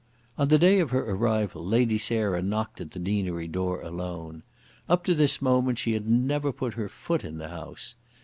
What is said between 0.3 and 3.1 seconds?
On the day of her arrival Lady Sarah knocked at the